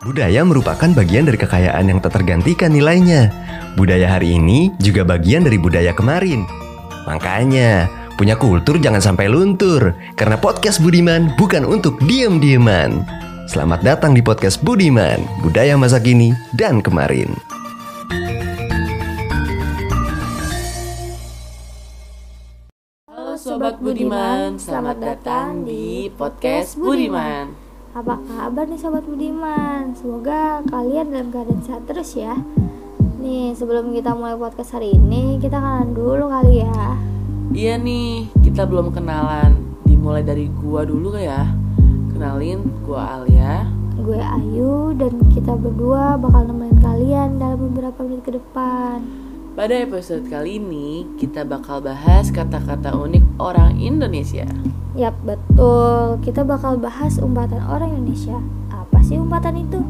[0.00, 3.28] Budaya merupakan bagian dari kekayaan yang tak tergantikan nilainya.
[3.76, 6.48] Budaya hari ini juga bagian dari budaya kemarin.
[7.04, 7.84] Makanya,
[8.16, 9.92] punya kultur jangan sampai luntur.
[10.16, 13.04] Karena podcast Budiman bukan untuk diem-dieman.
[13.44, 17.36] Selamat datang di podcast Budiman, budaya masa kini dan kemarin.
[23.04, 27.69] Halo Sobat Budiman, selamat datang di podcast Budiman.
[27.90, 29.98] Apa kabar nih Sobat Budiman?
[29.98, 32.38] Semoga kalian dalam keadaan sehat terus ya.
[33.18, 36.94] Nih sebelum kita mulai podcast hari ini Kita kenalan dulu kali ya.
[37.50, 39.58] Iya nih, kita belum kenalan.
[39.82, 41.50] Dimulai dari gua dulu ya?
[42.14, 43.66] Kenalin, gua Alia.
[43.98, 49.29] Gue Ayu dan kita berdua bakal nemenin kalian dalam beberapa menit ke depan
[49.60, 54.48] Pada episode kali ini, kita bakal bahas kata-kata unik orang Indonesia.
[54.96, 58.40] Yap betul, kita bakal bahas umpatan orang Indonesia.
[58.72, 59.84] Apa sih umpatan itu?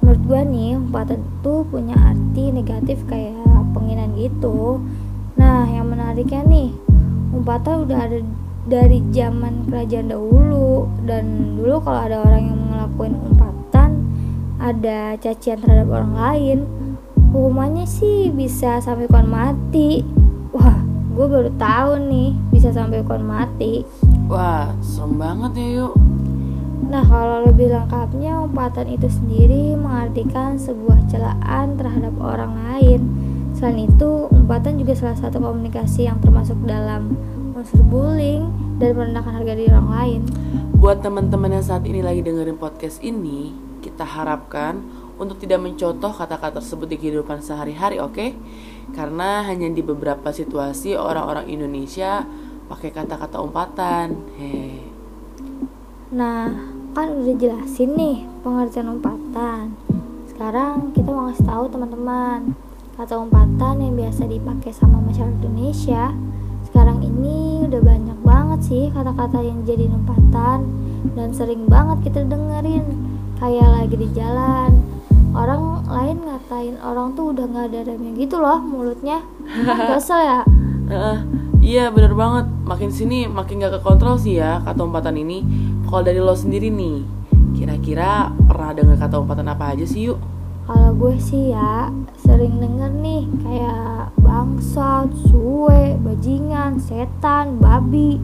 [0.00, 3.36] Menurut gue nih, umpatan itu punya arti negatif kayak
[3.76, 4.80] penghinaan gitu.
[5.36, 6.72] Nah yang menariknya nih,
[7.36, 8.24] umpatan udah ada
[8.72, 10.88] dari zaman kerajaan dahulu.
[11.04, 13.90] Dan dulu kalau ada orang yang ngelakuin umpatan
[14.56, 16.58] Ada cacian terhadap orang lain
[17.30, 20.02] Hukumannya sih bisa sampai hukuman mati
[20.50, 20.82] Wah,
[21.14, 23.86] gue baru tahu nih bisa sampai hukuman mati
[24.26, 25.94] Wah, serem banget ya yuk
[26.90, 33.00] Nah, kalau lebih lengkapnya, umpatan itu sendiri mengartikan sebuah celaan terhadap orang lain.
[33.54, 37.14] Selain itu, umpatan juga salah satu komunikasi yang termasuk dalam
[37.54, 38.50] unsur bullying
[38.82, 40.20] dan merendahkan harga diri orang lain.
[40.82, 43.52] Buat teman-teman yang saat ini lagi dengerin podcast ini
[43.84, 44.80] Kita harapkan
[45.20, 48.32] untuk tidak mencontoh kata-kata tersebut di kehidupan sehari-hari, oke?
[48.96, 52.24] Karena hanya di beberapa situasi orang-orang Indonesia
[52.72, 54.16] pakai kata-kata umpatan.
[54.40, 54.80] Hei.
[56.16, 56.48] Nah,
[56.96, 59.76] kan udah jelasin nih pengertian umpatan.
[60.26, 62.56] Sekarang kita mau ngasih tahu teman-teman
[62.96, 66.16] kata umpatan yang biasa dipakai sama masyarakat Indonesia.
[66.64, 70.64] Sekarang ini udah banyak banget sih kata-kata yang jadi umpatan
[71.12, 72.84] dan sering banget kita dengerin
[73.40, 74.99] kayak lagi di jalan.
[75.30, 79.22] Orang lain ngatain orang tuh udah nggak ada remnya gitu loh mulutnya.
[79.46, 80.40] Kan Kesel ya?
[80.90, 81.18] Heeh,
[81.62, 82.50] iya bener banget.
[82.66, 85.46] Makin sini makin gak kekontrol sih ya kata umpatan ini.
[85.86, 87.06] Kalau dari lo sendiri nih,
[87.54, 90.18] kira-kira pernah dengar kata umpatan apa aja sih yuk?
[90.66, 91.90] Kalau gue sih ya
[92.26, 98.18] sering denger nih kayak bangsat, suwe, bajingan, setan, babi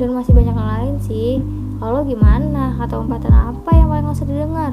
[0.00, 1.44] dan masih banyak yang lain sih.
[1.76, 2.72] Kalau gimana?
[2.80, 4.72] Kata umpatan apa yang paling gak usah didengar?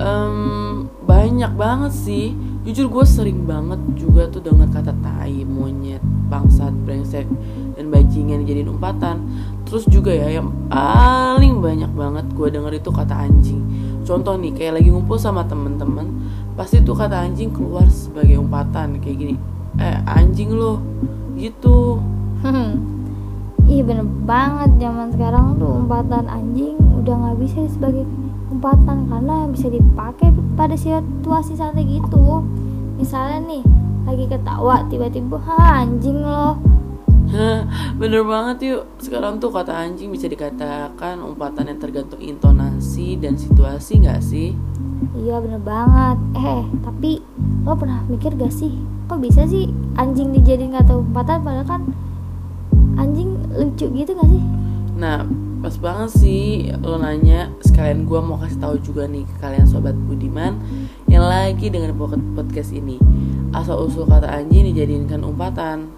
[0.00, 2.32] Em, banyak banget sih.
[2.62, 5.98] Jujur gue sering banget juga tuh dengar kata tai, monyet,
[6.30, 7.26] bangsat, brengsek,
[7.74, 9.26] dan bajingan dijadiin umpatan.
[9.66, 13.60] Terus juga ya yang paling banyak banget gue denger itu kata anjing.
[14.06, 16.06] Contoh nih kayak lagi ngumpul sama temen-temen,
[16.54, 19.34] pasti tuh kata anjing keluar sebagai umpatan kayak gini.
[19.82, 20.78] Eh anjing lo,
[21.34, 21.98] gitu.
[23.72, 28.04] Ih bener banget zaman sekarang tuh umpatan anjing udah nggak bisa sebagai
[28.52, 32.44] umpatan karena bisa dipakai pada situasi santai gitu.
[33.00, 33.62] Misalnya nih
[34.04, 36.60] lagi ketawa tiba-tiba "Ha, anjing loh.
[37.96, 44.04] Bener banget yuk Sekarang tuh kata anjing bisa dikatakan umpatan yang tergantung intonasi dan situasi
[44.04, 44.52] gak sih?
[45.16, 46.18] Iya bener banget.
[46.36, 47.24] Eh tapi
[47.64, 48.76] lo pernah mikir gak sih
[49.08, 51.82] kok bisa sih anjing dijadiin kata umpatan padahal kan
[53.00, 54.42] anjing lucu gitu gak sih?
[55.00, 55.24] Nah
[55.62, 59.94] pas banget sih lo nanya Sekalian gue mau kasih tahu juga nih ke kalian sobat
[59.94, 60.58] Budiman
[61.06, 61.94] Yang lagi dengan
[62.34, 62.98] podcast ini.
[63.54, 65.92] Asal usul kata anjing dijadikan umpatan.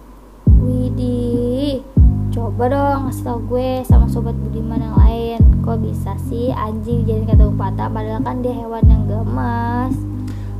[0.59, 1.81] Widih,
[2.29, 5.39] coba dong kasih tau gue sama sobat budiman yang lain.
[5.63, 9.95] Kok bisa sih anjing dijadiin kata umpatan padahal kan dia hewan yang gemas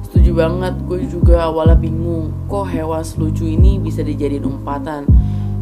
[0.07, 2.31] Setuju banget, gue juga awalnya bingung.
[2.47, 5.03] Kok hewan selucu ini bisa dijadiin umpatan?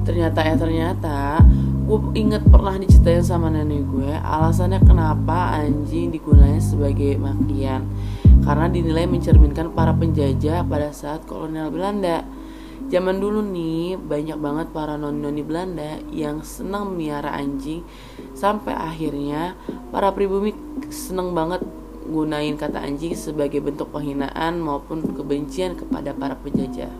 [0.05, 1.41] Ternyata ya ternyata
[1.83, 7.83] Gue inget pernah diceritain sama nenek gue Alasannya kenapa anjing digunakan sebagai makian
[8.43, 12.23] Karena dinilai mencerminkan para penjajah pada saat kolonial Belanda
[12.87, 17.83] Zaman dulu nih banyak banget para noni-noni Belanda yang senang miara anjing
[18.31, 19.59] Sampai akhirnya
[19.91, 20.55] para pribumi
[20.87, 21.63] seneng banget
[22.03, 26.91] gunain kata anjing sebagai bentuk penghinaan maupun kebencian kepada para penjajah.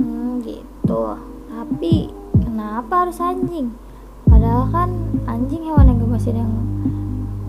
[0.00, 1.20] Hmm gitu
[1.52, 2.08] Tapi
[2.40, 3.89] kenapa harus anjing?
[4.40, 4.90] Padahal kan
[5.28, 6.48] anjing hewan yang gemasin yang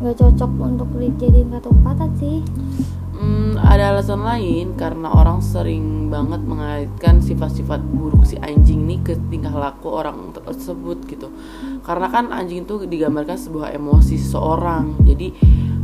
[0.03, 2.43] gak cocok untuk dijadiin kata umpatan sih
[3.15, 9.13] Hmm, ada alasan lain karena orang sering banget mengaitkan sifat-sifat buruk si anjing nih ke
[9.29, 11.29] tingkah laku orang tersebut gitu.
[11.85, 15.05] Karena kan anjing itu digambarkan sebuah emosi seseorang.
[15.05, 15.37] Jadi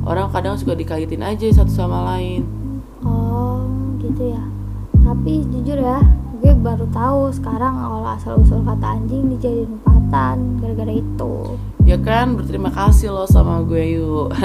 [0.04, 2.48] orang kadang suka dikaitin aja satu sama lain
[3.04, 3.60] Oh
[4.00, 4.44] gitu ya
[5.04, 6.00] Tapi jujur ya
[6.38, 11.36] Gue baru tahu sekarang kalau asal usul kata anjing dijadiin umpatan gara-gara itu
[11.88, 14.32] ya kan berterima kasih lo sama gue yuk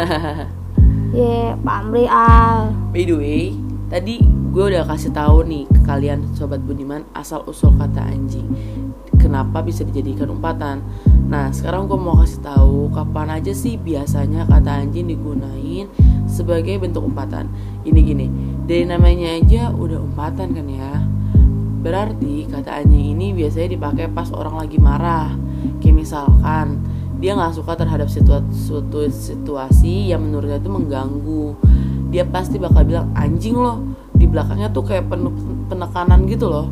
[1.12, 3.53] Ye, pamri al By the way,
[3.93, 8.49] tadi gue udah kasih tahu nih ke kalian sobat Budiman asal usul kata anjing.
[9.21, 10.81] Kenapa bisa dijadikan umpatan?
[11.29, 15.85] Nah, sekarang gue mau kasih tahu kapan aja sih biasanya kata anjing digunain
[16.25, 17.53] sebagai bentuk umpatan.
[17.85, 18.27] Ini gini,
[18.65, 20.97] dari namanya aja udah umpatan kan ya.
[21.82, 25.34] Berarti kata anjing ini biasanya dipakai pas orang lagi marah.
[25.82, 26.79] Kayak misalkan
[27.19, 31.46] dia nggak suka terhadap situa- suatu situasi yang menurutnya itu mengganggu.
[32.14, 33.82] Dia pasti bakal bilang anjing loh
[34.14, 35.34] di belakangnya tuh kayak penuh
[35.67, 36.70] penekanan gitu loh.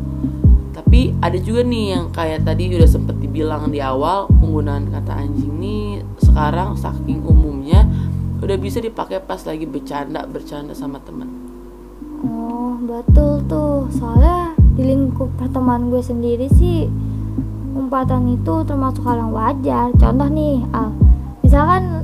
[0.71, 5.55] Tapi ada juga nih yang kayak tadi udah sempet dibilang di awal penggunaan kata anjing
[5.59, 7.83] nih sekarang saking umumnya
[8.39, 11.31] udah bisa dipakai pas lagi bercanda bercanda sama temen.
[12.27, 13.87] Oh betul tuh.
[13.91, 16.87] Soalnya di lingkup pertemanan gue sendiri sih
[17.71, 19.95] Umpatan itu termasuk hal yang wajar.
[19.95, 20.91] Contoh nih Al
[21.39, 22.03] Misalkan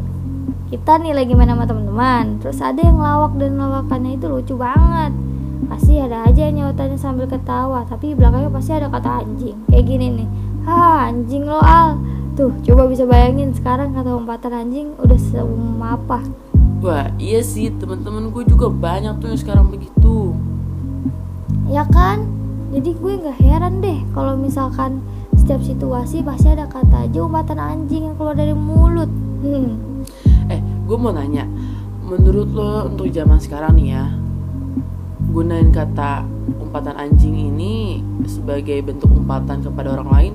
[0.67, 5.11] kita nih lagi main sama teman-teman Terus ada yang lawak dan lawakannya itu lucu banget.
[5.67, 9.57] Pasti ada aja yang nyautannya sambil ketawa Tapi belakangnya pasti ada kata anjing.
[9.67, 10.29] Kayak gini nih
[10.67, 11.99] Ha anjing lo Al.
[12.39, 16.23] Tuh coba bisa bayangin sekarang kata umpatan anjing udah seumum apa
[16.77, 20.37] wah iya sih teman-teman gue juga banyak tuh yang sekarang begitu.
[21.67, 22.36] Ya kan
[22.67, 24.99] jadi gue nggak heran deh kalau misalkan
[25.37, 29.09] setiap situasi pasti ada kata aja umpatan anjing yang keluar dari mulut
[29.43, 29.97] hmm.
[30.47, 31.43] Eh, gue mau nanya,
[32.07, 34.15] menurut lo untuk zaman sekarang nih ya,
[35.27, 36.23] gunain kata
[36.63, 40.33] umpatan anjing ini sebagai bentuk umpatan kepada orang lain?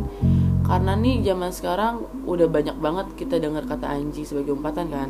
[0.69, 5.09] Karena nih zaman sekarang udah banyak banget kita dengar kata anjing sebagai umpatan kan.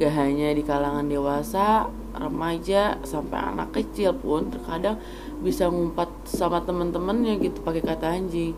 [0.00, 4.96] Gak hanya di kalangan dewasa, remaja, sampai anak kecil pun terkadang
[5.40, 8.52] bisa ngumpat sama temen-temennya gitu pakai kata anjing.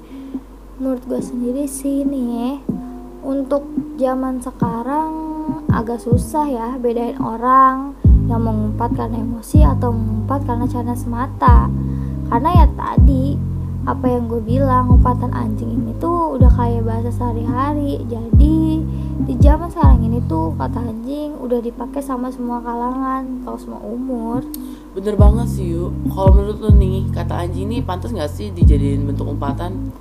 [0.82, 2.58] menurut gue sendiri sih nih
[3.23, 3.62] untuk
[4.02, 5.11] zaman sekarang
[5.70, 7.94] agak susah ya bedain orang
[8.26, 11.70] yang mengumpat karena emosi atau mengumpat karena canda semata.
[12.26, 13.37] Karena ya tadi
[13.82, 18.02] apa yang gue bilang umpatan anjing ini tuh udah kayak bahasa sehari-hari.
[18.06, 18.82] Jadi
[19.26, 24.43] di zaman sekarang ini tuh kata anjing udah dipakai sama semua kalangan atau semua umur
[24.93, 25.91] Bener banget sih yuk.
[26.12, 29.93] Kalau menurut lo nih kata anjing ini pantas nggak sih dijadiin bentuk umpatan?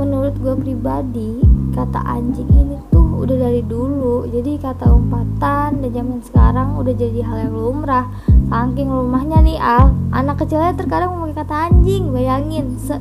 [0.00, 1.44] menurut gue pribadi
[1.76, 7.20] kata anjing ini tuh udah dari dulu jadi kata umpatan dan zaman sekarang udah jadi
[7.20, 8.08] hal yang lumrah
[8.48, 12.96] saking lumrahnya nih Al anak kecilnya terkadang memakai kata anjing bayangin se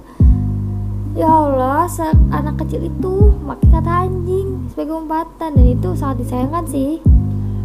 [1.16, 2.04] ya Allah se
[2.36, 7.00] anak kecil itu pakai kata anjing sebagai umpatan dan itu sangat disayangkan sih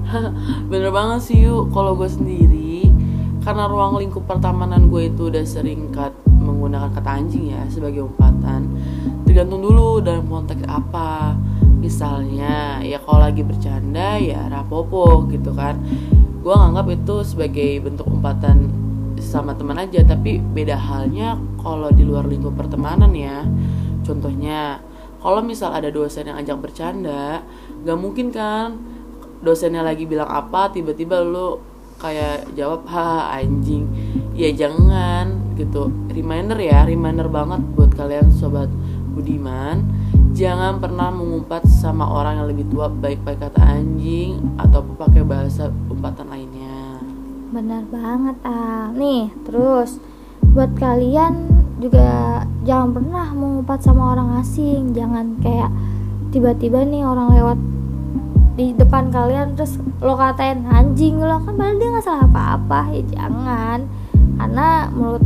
[0.71, 1.73] Bener banget sih yuk.
[1.73, 2.84] Kalau gue sendiri,
[3.45, 8.73] karena ruang lingkup pertemanan gue itu udah sering kat, menggunakan kata anjing ya sebagai umpatan.
[9.29, 11.37] Tergantung dulu dalam konteks apa.
[11.85, 15.77] Misalnya, ya kalau lagi bercanda ya rapopo gitu kan.
[16.41, 18.73] Gue nganggap itu sebagai bentuk umpatan
[19.21, 23.45] sama teman aja, tapi beda halnya kalau di luar lingkup pertemanan ya.
[24.09, 24.81] Contohnya,
[25.21, 27.45] kalau misal ada dosen yang ajak bercanda,
[27.85, 28.81] gak mungkin kan
[29.45, 31.74] dosennya lagi bilang apa tiba-tiba lu
[32.05, 33.89] kayak jawab ha anjing.
[34.37, 35.89] Ya jangan gitu.
[36.13, 38.69] Reminder ya reminder banget buat kalian sobat
[39.17, 39.89] Budiman.
[40.37, 45.73] Jangan pernah mengumpat sama orang yang lebih tua baik pakai kata anjing atau pakai bahasa
[45.89, 47.01] umpatan lainnya.
[47.55, 48.93] Benar banget Al.
[48.99, 50.03] Nih terus
[50.55, 51.51] Buat kalian
[51.83, 54.93] juga Jangan pernah mengumpat sama orang asing.
[54.93, 55.71] Jangan kayak
[56.35, 57.59] Tiba-tiba nih orang lewat
[58.55, 63.03] Di depan kalian Terus lo katain anjing lo Kan padahal dia gak salah apa-apa Ya
[63.15, 63.79] jangan
[64.39, 65.25] Karena menurut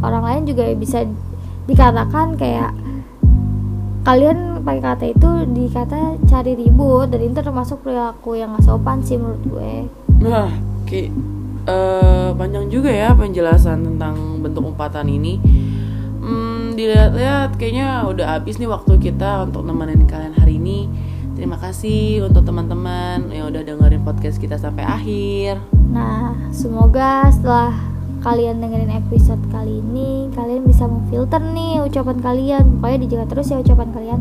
[0.00, 1.04] orang lain juga bisa
[1.66, 2.72] Dikatakan kayak
[4.00, 9.20] Kalian pakai kata itu dikata cari ribut Dan itu termasuk perilaku yang gak sopan sih
[9.20, 9.74] menurut gue
[10.20, 10.52] Nah,
[10.84, 11.08] Ki,
[11.64, 15.40] eh, panjang juga ya penjelasan tentang bentuk umpatan ini.
[16.20, 20.84] Hmm, dilihat-lihat kayaknya udah habis nih waktu kita untuk nemenin kalian hari ini.
[21.40, 25.56] Terima kasih untuk teman-teman yang udah dengerin podcast kita sampai akhir.
[25.88, 27.72] Nah, semoga setelah
[28.20, 32.64] kalian dengerin episode kali ini, kalian bisa memfilter nih ucapan kalian.
[32.76, 34.20] Pokoknya dijaga terus ya ucapan kalian.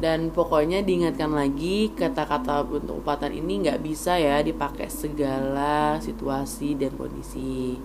[0.00, 6.96] Dan pokoknya diingatkan lagi kata-kata bentuk umpatan ini nggak bisa ya dipakai segala situasi dan
[6.96, 7.76] kondisi.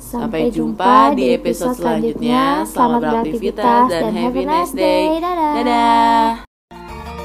[0.00, 2.64] Sampai jumpa di episode selanjutnya.
[2.64, 5.20] Selamat beraktivitas dan a nice day.
[5.20, 5.52] Dadah.
[5.60, 6.49] Dadah.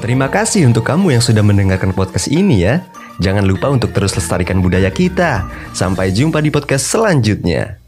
[0.06, 2.86] Terima kasih untuk kamu yang sudah mendengarkan podcast ini ya.
[3.18, 5.50] Jangan lupa untuk terus lestarikan budaya kita.
[5.74, 7.82] Sampai jumpa di podcast selanjutnya.